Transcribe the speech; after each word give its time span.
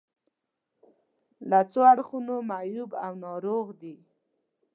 له 1.49 1.59
څو 1.71 1.81
اړخونو 1.91 2.35
معیوب 2.49 2.91
او 3.05 3.11
ناروغ 3.25 3.65
دي. 3.81 3.95